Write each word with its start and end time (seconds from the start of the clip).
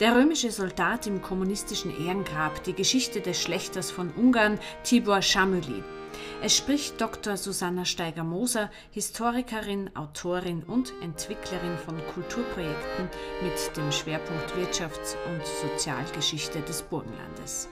Der 0.00 0.16
römische 0.16 0.50
Soldat 0.50 1.06
im 1.06 1.20
kommunistischen 1.20 1.92
Ehrengrab, 2.04 2.64
die 2.64 2.72
Geschichte 2.72 3.20
des 3.20 3.40
Schlechters 3.40 3.90
von 3.90 4.10
Ungarn, 4.10 4.58
Tibor 4.84 5.20
Schamüli. 5.20 5.84
Es 6.42 6.56
spricht 6.56 7.00
Dr. 7.00 7.36
Susanna 7.36 7.84
Steiger-Moser, 7.84 8.70
Historikerin, 8.90 9.90
Autorin 9.94 10.62
und 10.62 10.94
Entwicklerin 11.02 11.76
von 11.76 11.96
Kulturprojekten 12.14 13.08
mit 13.42 13.76
dem 13.76 13.92
Schwerpunkt 13.92 14.50
Wirtschafts- 14.56 15.16
und 15.30 15.42
Sozialgeschichte 15.60 16.60
des 16.62 16.82
Burgenlandes. 16.82 17.68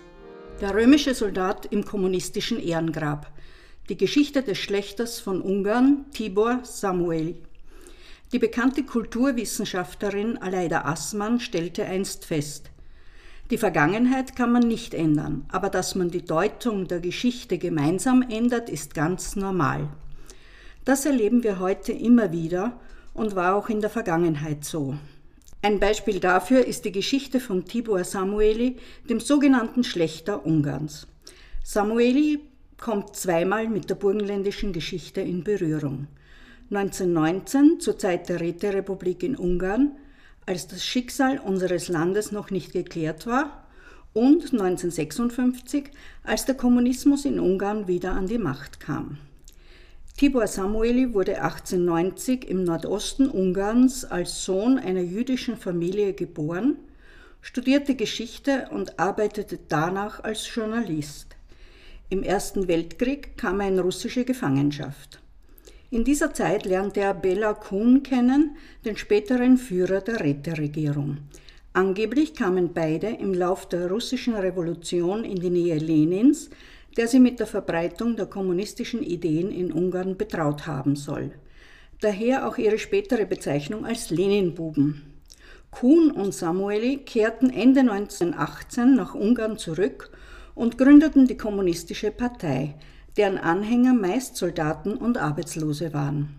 Der 0.60 0.74
römische 0.74 1.14
Soldat 1.14 1.66
im 1.66 1.84
kommunistischen 1.84 2.60
Ehrengrab. 2.60 3.32
Die 3.88 3.96
Geschichte 3.96 4.42
des 4.42 4.58
Schlechters 4.58 5.20
von 5.20 5.40
Ungarn, 5.40 6.04
Tibor 6.12 6.60
Samueli. 6.64 7.42
Die 8.32 8.38
bekannte 8.38 8.84
Kulturwissenschaftlerin 8.84 10.38
Aleida 10.38 10.84
Assmann 10.84 11.40
stellte 11.40 11.84
einst 11.84 12.24
fest, 12.24 12.70
die 13.50 13.58
Vergangenheit 13.58 14.36
kann 14.36 14.52
man 14.52 14.62
nicht 14.62 14.94
ändern, 14.94 15.44
aber 15.50 15.70
dass 15.70 15.96
man 15.96 16.08
die 16.08 16.24
Deutung 16.24 16.86
der 16.86 17.00
Geschichte 17.00 17.58
gemeinsam 17.58 18.22
ändert, 18.22 18.70
ist 18.70 18.94
ganz 18.94 19.34
normal. 19.34 19.88
Das 20.84 21.04
erleben 21.04 21.42
wir 21.42 21.58
heute 21.58 21.90
immer 21.90 22.30
wieder 22.30 22.78
und 23.12 23.34
war 23.34 23.56
auch 23.56 23.68
in 23.68 23.80
der 23.80 23.90
Vergangenheit 23.90 24.64
so. 24.64 24.94
Ein 25.62 25.80
Beispiel 25.80 26.20
dafür 26.20 26.64
ist 26.64 26.84
die 26.84 26.92
Geschichte 26.92 27.40
von 27.40 27.64
Tibor 27.64 28.04
Samueli, 28.04 28.76
dem 29.08 29.18
sogenannten 29.18 29.82
Schlechter 29.82 30.46
Ungarns. 30.46 31.08
Samueli 31.64 32.38
kommt 32.78 33.16
zweimal 33.16 33.68
mit 33.68 33.90
der 33.90 33.96
burgenländischen 33.96 34.72
Geschichte 34.72 35.20
in 35.20 35.42
Berührung. 35.42 36.06
1919 36.70 37.80
zur 37.80 37.98
Zeit 37.98 38.28
der 38.28 38.40
Räterepublik 38.40 39.24
in 39.24 39.34
Ungarn, 39.34 39.96
als 40.46 40.68
das 40.68 40.84
Schicksal 40.84 41.38
unseres 41.38 41.88
Landes 41.88 42.30
noch 42.30 42.50
nicht 42.50 42.72
geklärt 42.72 43.26
war, 43.26 43.66
und 44.12 44.52
1956, 44.52 45.90
als 46.22 46.44
der 46.44 46.54
Kommunismus 46.54 47.24
in 47.24 47.40
Ungarn 47.40 47.88
wieder 47.88 48.12
an 48.12 48.26
die 48.26 48.38
Macht 48.38 48.80
kam. 48.80 49.18
Tibor 50.16 50.46
Samueli 50.46 51.14
wurde 51.14 51.42
1890 51.42 52.48
im 52.48 52.64
Nordosten 52.64 53.28
Ungarns 53.28 54.04
als 54.04 54.44
Sohn 54.44 54.78
einer 54.78 55.00
jüdischen 55.00 55.56
Familie 55.56 56.12
geboren, 56.12 56.76
studierte 57.40 57.94
Geschichte 57.94 58.68
und 58.70 58.98
arbeitete 58.98 59.58
danach 59.68 60.22
als 60.22 60.54
Journalist. 60.54 61.36
Im 62.10 62.22
Ersten 62.22 62.68
Weltkrieg 62.68 63.36
kam 63.38 63.60
er 63.60 63.68
in 63.68 63.78
russische 63.78 64.24
Gefangenschaft. 64.24 65.19
In 65.92 66.04
dieser 66.04 66.32
Zeit 66.32 66.66
lernte 66.66 67.00
er 67.00 67.14
Bela 67.14 67.52
Kun 67.52 68.04
kennen, 68.04 68.56
den 68.84 68.96
späteren 68.96 69.58
Führer 69.58 70.00
der 70.00 70.20
Räteregierung. 70.20 71.18
Angeblich 71.72 72.34
kamen 72.34 72.72
beide 72.72 73.08
im 73.08 73.34
Lauf 73.34 73.68
der 73.68 73.90
russischen 73.90 74.36
Revolution 74.36 75.24
in 75.24 75.40
die 75.40 75.50
Nähe 75.50 75.78
Lenins, 75.78 76.48
der 76.96 77.08
sie 77.08 77.18
mit 77.18 77.40
der 77.40 77.48
Verbreitung 77.48 78.14
der 78.14 78.26
kommunistischen 78.26 79.02
Ideen 79.02 79.50
in 79.50 79.72
Ungarn 79.72 80.16
betraut 80.16 80.68
haben 80.68 80.94
soll. 80.94 81.32
Daher 82.00 82.46
auch 82.46 82.56
ihre 82.56 82.78
spätere 82.78 83.26
Bezeichnung 83.26 83.84
als 83.84 84.10
Leninbuben. 84.10 85.02
Kuhn 85.72 86.12
und 86.12 86.34
Samueli 86.34 86.98
kehrten 86.98 87.50
Ende 87.50 87.80
1918 87.80 88.94
nach 88.94 89.16
Ungarn 89.16 89.58
zurück 89.58 90.10
und 90.54 90.78
gründeten 90.78 91.26
die 91.26 91.36
Kommunistische 91.36 92.12
Partei, 92.12 92.76
deren 93.16 93.38
Anhänger 93.38 93.94
meist 93.94 94.36
Soldaten 94.36 94.96
und 94.96 95.18
Arbeitslose 95.18 95.92
waren. 95.92 96.34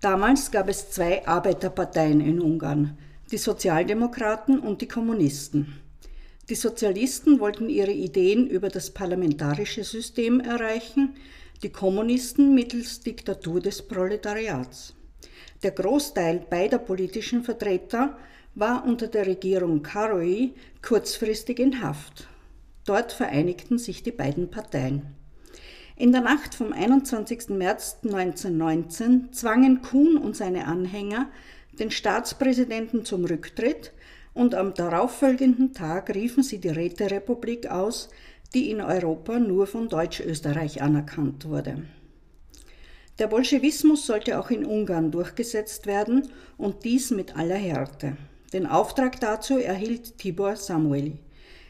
Damals 0.00 0.50
gab 0.50 0.68
es 0.68 0.90
zwei 0.90 1.26
Arbeiterparteien 1.26 2.20
in 2.20 2.40
Ungarn, 2.40 2.98
die 3.30 3.38
Sozialdemokraten 3.38 4.58
und 4.58 4.80
die 4.80 4.88
Kommunisten. 4.88 5.80
Die 6.48 6.56
Sozialisten 6.56 7.38
wollten 7.38 7.68
ihre 7.68 7.92
Ideen 7.92 8.48
über 8.48 8.68
das 8.68 8.90
parlamentarische 8.90 9.84
System 9.84 10.40
erreichen, 10.40 11.14
die 11.62 11.70
Kommunisten 11.70 12.54
mittels 12.54 13.00
Diktatur 13.00 13.60
des 13.60 13.82
Proletariats. 13.82 14.94
Der 15.62 15.70
Großteil 15.70 16.44
beider 16.50 16.78
politischen 16.78 17.44
Vertreter 17.44 18.18
war 18.56 18.84
unter 18.84 19.06
der 19.06 19.26
Regierung 19.26 19.82
Karoui 19.82 20.54
kurzfristig 20.82 21.60
in 21.60 21.80
Haft. 21.80 22.26
Dort 22.84 23.12
vereinigten 23.12 23.78
sich 23.78 24.02
die 24.02 24.10
beiden 24.10 24.50
Parteien. 24.50 25.21
In 25.96 26.10
der 26.10 26.22
Nacht 26.22 26.54
vom 26.54 26.72
21. 26.72 27.50
März 27.50 27.98
1919 28.04 29.32
zwangen 29.32 29.82
Kuhn 29.82 30.16
und 30.16 30.34
seine 30.34 30.66
Anhänger 30.66 31.28
den 31.78 31.90
Staatspräsidenten 31.90 33.04
zum 33.04 33.24
Rücktritt 33.24 33.92
und 34.34 34.54
am 34.54 34.72
darauffolgenden 34.72 35.74
Tag 35.74 36.14
riefen 36.14 36.42
sie 36.42 36.58
die 36.58 36.70
Räterepublik 36.70 37.70
aus, 37.70 38.08
die 38.54 38.70
in 38.70 38.80
Europa 38.80 39.38
nur 39.38 39.66
von 39.66 39.88
Deutschösterreich 39.88 40.80
anerkannt 40.80 41.46
wurde. 41.46 41.82
Der 43.18 43.26
Bolschewismus 43.26 44.06
sollte 44.06 44.40
auch 44.40 44.50
in 44.50 44.64
Ungarn 44.64 45.10
durchgesetzt 45.10 45.86
werden 45.86 46.28
und 46.56 46.84
dies 46.84 47.10
mit 47.10 47.36
aller 47.36 47.56
Härte. 47.56 48.16
Den 48.54 48.66
Auftrag 48.66 49.20
dazu 49.20 49.58
erhielt 49.58 50.18
Tibor 50.18 50.56
Samueli. 50.56 51.18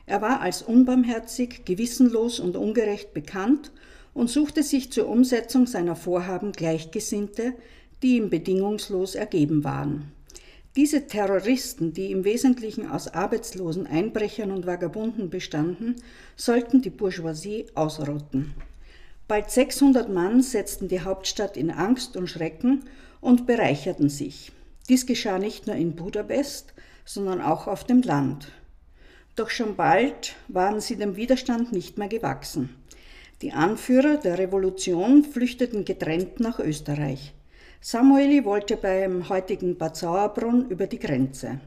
Er 0.07 0.23
war 0.23 0.41
als 0.41 0.63
unbarmherzig, 0.63 1.65
gewissenlos 1.65 2.41
und 2.41 2.57
ungerecht 2.57 3.13
bekannt 3.13 3.73
und 4.15 4.31
suchte 4.31 4.63
sich 4.63 4.93
zur 4.93 5.09
Umsetzung 5.09 5.67
seiner 5.67 5.97
Vorhaben 5.97 6.53
Gleichgesinnte, 6.53 7.55
die 8.03 8.17
ihm 8.17 8.31
bedingungslos 8.31 9.15
ergeben 9.15 9.65
waren. 9.65 10.13
Diese 10.75 11.07
Terroristen, 11.07 11.93
die 11.93 12.11
im 12.11 12.25
Wesentlichen 12.25 12.91
aus 12.91 13.09
Arbeitslosen, 13.09 13.87
Einbrechern 13.87 14.51
und 14.51 14.67
Vagabunden 14.67 15.29
bestanden, 15.29 15.97
sollten 16.35 16.81
die 16.81 16.91
Bourgeoisie 16.91 17.67
ausrotten. 17.75 18.55
Bald 19.29 19.51
600 19.51 20.09
Mann 20.09 20.43
setzten 20.43 20.89
die 20.89 21.03
Hauptstadt 21.03 21.57
in 21.57 21.71
Angst 21.71 22.17
und 22.17 22.29
Schrecken 22.29 22.85
und 23.21 23.47
bereicherten 23.47 24.09
sich. 24.09 24.51
Dies 24.89 25.07
geschah 25.07 25.39
nicht 25.39 25.67
nur 25.67 25.77
in 25.77 25.95
Budapest, 25.95 26.75
sondern 27.05 27.41
auch 27.41 27.67
auf 27.67 27.85
dem 27.85 28.03
Land. 28.03 28.49
Doch 29.37 29.51
schon 29.51 29.77
bald 29.77 30.37
waren 30.49 30.81
sie 30.81 30.97
dem 30.97 31.17
Widerstand 31.17 31.73
nicht 31.73 31.99
mehr 31.99 32.09
gewachsen. 32.09 32.71
Die 33.41 33.53
Anführer 33.53 34.19
der 34.19 34.39
Revolution 34.39 35.25
flüchteten 35.25 35.85
getrennt 35.85 36.39
nach 36.41 36.59
Österreich. 36.59 37.33
Samueli 37.81 38.45
wollte 38.45 38.77
beim 38.77 39.29
heutigen 39.29 39.77
Bad 39.77 39.97
Sauerbrunn 39.97 40.69
über 40.69 40.87
die 40.87 41.01
Grenze. 41.01 41.61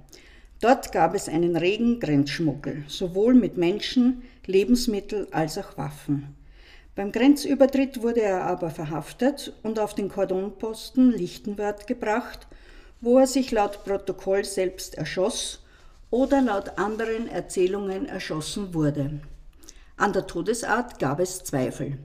Dort 0.62 0.94
gab 0.94 1.14
es 1.14 1.28
einen 1.28 1.58
regen 1.58 2.00
Grenzschmuggel, 2.00 2.86
sowohl 2.88 3.34
mit 3.34 3.58
Menschen, 3.58 4.24
Lebensmitteln 4.46 5.28
als 5.32 5.58
auch 5.58 5.78
Waffen. 5.78 6.36
Beim 6.96 7.12
Grenzübertritt 7.12 8.02
wurde 8.02 8.22
er 8.22 8.44
aber 8.46 8.70
verhaftet 8.70 9.54
und 9.64 9.80
auf 9.80 9.94
den 9.94 10.08
Kordonposten 10.08 11.12
Lichtenwert 11.12 11.88
gebracht, 11.88 12.48
wo 13.02 13.20
er 13.20 13.28
sich 13.28 13.52
laut 13.52 13.84
Protokoll 13.84 14.46
selbst 14.46 14.98
erschoss 14.98 15.62
oder 16.10 16.42
laut 16.42 16.78
anderen 16.78 17.28
Erzählungen 17.28 18.06
erschossen 18.06 18.74
wurde. 18.74 19.20
An 19.98 20.12
der 20.12 20.28
Todesart 20.28 21.00
gab 21.00 21.22
es 21.22 21.44
Zweifel. 21.46 21.98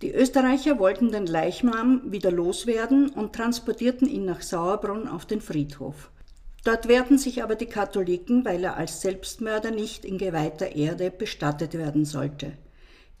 Die 0.00 0.10
Österreicher 0.10 0.78
wollten 0.78 1.12
den 1.12 1.26
Leichnam 1.26 2.00
wieder 2.10 2.30
loswerden 2.30 3.10
und 3.10 3.34
transportierten 3.34 4.08
ihn 4.08 4.24
nach 4.24 4.40
Sauerbrunn 4.40 5.06
auf 5.06 5.26
den 5.26 5.42
Friedhof. 5.42 6.10
Dort 6.64 6.88
wehrten 6.88 7.18
sich 7.18 7.42
aber 7.42 7.54
die 7.54 7.66
Katholiken, 7.66 8.44
weil 8.44 8.64
er 8.64 8.76
als 8.76 9.02
Selbstmörder 9.02 9.70
nicht 9.70 10.06
in 10.06 10.16
geweihter 10.16 10.74
Erde 10.74 11.10
bestattet 11.10 11.74
werden 11.74 12.06
sollte. 12.06 12.52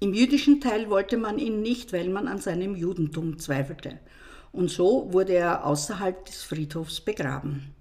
Im 0.00 0.14
jüdischen 0.14 0.60
Teil 0.60 0.88
wollte 0.88 1.18
man 1.18 1.38
ihn 1.38 1.60
nicht, 1.60 1.92
weil 1.92 2.08
man 2.08 2.26
an 2.26 2.38
seinem 2.38 2.74
Judentum 2.74 3.38
zweifelte. 3.38 3.98
Und 4.50 4.70
so 4.70 5.12
wurde 5.12 5.34
er 5.34 5.66
außerhalb 5.66 6.24
des 6.24 6.42
Friedhofs 6.42 7.02
begraben. 7.02 7.74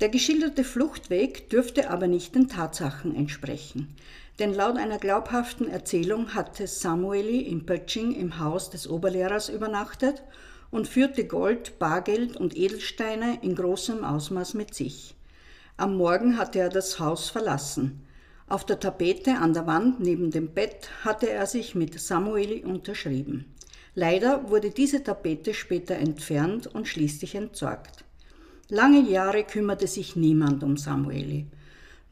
Der 0.00 0.08
geschilderte 0.08 0.64
Fluchtweg 0.64 1.50
dürfte 1.50 1.90
aber 1.90 2.06
nicht 2.06 2.34
den 2.34 2.48
Tatsachen 2.48 3.14
entsprechen. 3.14 3.96
Denn 4.40 4.54
laut 4.54 4.78
einer 4.78 4.96
glaubhaften 4.96 5.68
Erzählung 5.68 6.34
hatte 6.34 6.66
Samueli 6.66 7.40
in 7.40 7.66
Pötsching 7.66 8.14
im 8.14 8.38
Haus 8.38 8.70
des 8.70 8.88
Oberlehrers 8.88 9.50
übernachtet 9.50 10.22
und 10.70 10.88
führte 10.88 11.26
Gold, 11.26 11.78
Bargeld 11.78 12.38
und 12.38 12.56
Edelsteine 12.56 13.38
in 13.42 13.54
großem 13.54 14.02
Ausmaß 14.02 14.54
mit 14.54 14.74
sich. 14.74 15.14
Am 15.76 15.98
Morgen 15.98 16.38
hatte 16.38 16.58
er 16.58 16.70
das 16.70 16.98
Haus 16.98 17.28
verlassen. 17.28 18.00
Auf 18.48 18.64
der 18.64 18.80
Tapete 18.80 19.36
an 19.36 19.52
der 19.52 19.66
Wand 19.66 20.00
neben 20.00 20.30
dem 20.30 20.54
Bett 20.54 20.88
hatte 21.04 21.28
er 21.28 21.44
sich 21.46 21.74
mit 21.74 22.00
Samueli 22.00 22.64
unterschrieben. 22.64 23.44
Leider 23.94 24.48
wurde 24.48 24.70
diese 24.70 25.04
Tapete 25.04 25.52
später 25.52 25.96
entfernt 25.96 26.66
und 26.66 26.88
schließlich 26.88 27.34
entsorgt. 27.34 28.04
Lange 28.70 29.02
Jahre 29.02 29.44
kümmerte 29.44 29.86
sich 29.86 30.16
niemand 30.16 30.62
um 30.62 30.78
Samueli. 30.78 31.46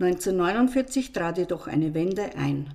1949 0.01 1.13
trat 1.13 1.39
jedoch 1.39 1.67
eine 1.67 1.95
Wende 1.95 2.37
ein. 2.37 2.75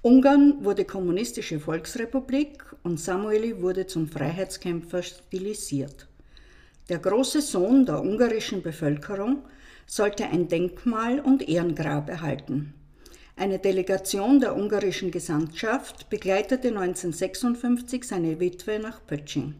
Ungarn 0.00 0.64
wurde 0.64 0.84
kommunistische 0.84 1.60
Volksrepublik 1.60 2.64
und 2.82 2.98
Samueli 2.98 3.60
wurde 3.60 3.86
zum 3.86 4.08
Freiheitskämpfer 4.08 5.02
stilisiert. 5.02 6.08
Der 6.88 6.98
große 6.98 7.40
Sohn 7.40 7.86
der 7.86 8.00
ungarischen 8.00 8.62
Bevölkerung, 8.62 9.44
sollte 9.86 10.24
ein 10.24 10.48
Denkmal 10.48 11.20
und 11.20 11.48
Ehrengrab 11.48 12.08
erhalten. 12.08 12.72
Eine 13.36 13.58
Delegation 13.58 14.40
der 14.40 14.56
ungarischen 14.56 15.10
Gesandtschaft 15.10 16.08
begleitete 16.10 16.68
1956 16.68 18.04
seine 18.04 18.40
Witwe 18.40 18.78
nach 18.78 19.04
Pötsching. 19.06 19.54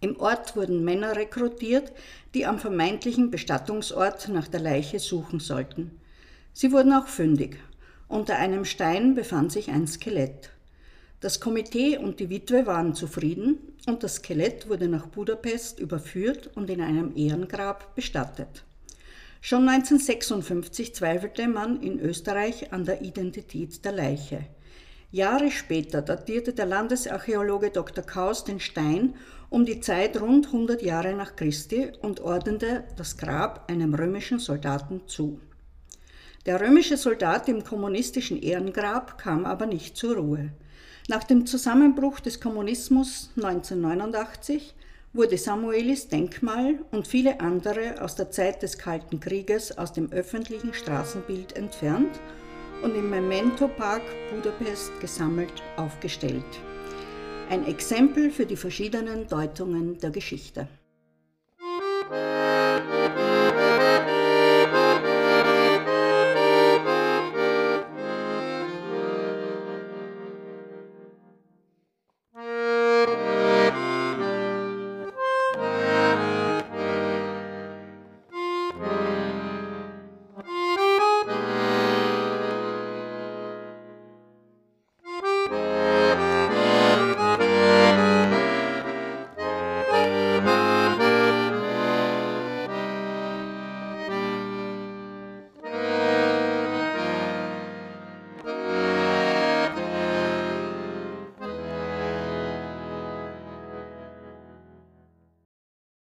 Im 0.00 0.18
Ort 0.18 0.56
wurden 0.56 0.84
Männer 0.84 1.14
rekrutiert, 1.16 1.92
die 2.34 2.46
am 2.46 2.58
vermeintlichen 2.58 3.30
Bestattungsort 3.30 4.28
nach 4.28 4.48
der 4.48 4.60
Leiche 4.60 4.98
suchen 4.98 5.40
sollten. 5.40 5.99
Sie 6.52 6.72
wurden 6.72 6.92
auch 6.92 7.06
fündig. 7.06 7.58
Unter 8.08 8.36
einem 8.36 8.64
Stein 8.64 9.14
befand 9.14 9.52
sich 9.52 9.70
ein 9.70 9.86
Skelett. 9.86 10.50
Das 11.20 11.38
Komitee 11.38 11.98
und 11.98 12.18
die 12.18 12.30
Witwe 12.30 12.66
waren 12.66 12.94
zufrieden 12.94 13.58
und 13.86 14.02
das 14.02 14.16
Skelett 14.16 14.68
wurde 14.68 14.88
nach 14.88 15.06
Budapest 15.06 15.78
überführt 15.78 16.50
und 16.54 16.70
in 16.70 16.80
einem 16.80 17.14
Ehrengrab 17.14 17.94
bestattet. 17.94 18.64
Schon 19.42 19.68
1956 19.68 20.94
zweifelte 20.94 21.46
man 21.46 21.82
in 21.82 22.00
Österreich 22.00 22.72
an 22.72 22.84
der 22.84 23.02
Identität 23.02 23.84
der 23.84 23.92
Leiche. 23.92 24.46
Jahre 25.12 25.50
später 25.50 26.02
datierte 26.02 26.52
der 26.52 26.66
Landesarchäologe 26.66 27.70
Dr. 27.70 28.04
Kaus 28.04 28.44
den 28.44 28.60
Stein 28.60 29.14
um 29.50 29.64
die 29.64 29.80
Zeit 29.80 30.20
rund 30.20 30.46
100 30.46 30.82
Jahre 30.82 31.14
nach 31.14 31.36
Christi 31.36 31.90
und 32.00 32.20
ordnete 32.20 32.84
das 32.96 33.16
Grab 33.16 33.68
einem 33.70 33.94
römischen 33.94 34.38
Soldaten 34.38 35.02
zu. 35.06 35.40
Der 36.46 36.58
römische 36.58 36.96
Soldat 36.96 37.48
im 37.48 37.64
kommunistischen 37.64 38.40
Ehrengrab 38.40 39.18
kam 39.18 39.44
aber 39.44 39.66
nicht 39.66 39.96
zur 39.96 40.16
Ruhe. 40.16 40.50
Nach 41.08 41.22
dem 41.22 41.44
Zusammenbruch 41.44 42.20
des 42.20 42.40
Kommunismus 42.40 43.30
1989 43.36 44.74
wurde 45.12 45.36
Samuelis 45.36 46.08
Denkmal 46.08 46.78
und 46.92 47.06
viele 47.06 47.40
andere 47.40 48.00
aus 48.00 48.14
der 48.14 48.30
Zeit 48.30 48.62
des 48.62 48.78
Kalten 48.78 49.20
Krieges 49.20 49.76
aus 49.76 49.92
dem 49.92 50.12
öffentlichen 50.12 50.72
Straßenbild 50.72 51.56
entfernt 51.56 52.18
und 52.82 52.94
im 52.94 53.10
Memento 53.10 53.68
Park 53.68 54.02
Budapest 54.30 54.98
gesammelt 55.00 55.52
aufgestellt. 55.76 56.44
Ein 57.50 57.66
Exempel 57.66 58.30
für 58.30 58.46
die 58.46 58.56
verschiedenen 58.56 59.26
Deutungen 59.26 59.98
der 59.98 60.10
Geschichte. 60.10 60.68